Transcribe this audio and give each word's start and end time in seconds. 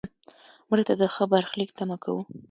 مړه 0.69 0.83
ته 0.87 0.93
د 1.01 1.03
ښه 1.13 1.23
برخلیک 1.33 1.69
تمه 1.77 1.97
کوو 2.03 2.21